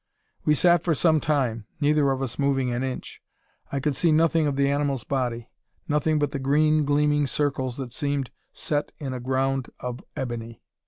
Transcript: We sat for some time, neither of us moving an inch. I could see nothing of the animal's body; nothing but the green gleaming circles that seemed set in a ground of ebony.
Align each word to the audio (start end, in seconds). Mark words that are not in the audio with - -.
We 0.45 0.55
sat 0.55 0.81
for 0.83 0.95
some 0.95 1.19
time, 1.21 1.65
neither 1.79 2.09
of 2.09 2.23
us 2.23 2.39
moving 2.39 2.71
an 2.71 2.81
inch. 2.81 3.21
I 3.71 3.79
could 3.79 3.95
see 3.95 4.11
nothing 4.11 4.47
of 4.47 4.55
the 4.55 4.67
animal's 4.67 5.03
body; 5.03 5.47
nothing 5.87 6.17
but 6.17 6.31
the 6.31 6.39
green 6.39 6.85
gleaming 6.85 7.27
circles 7.27 7.77
that 7.77 7.93
seemed 7.93 8.31
set 8.51 8.93
in 8.97 9.13
a 9.13 9.19
ground 9.19 9.69
of 9.79 9.99
ebony. 10.15 10.63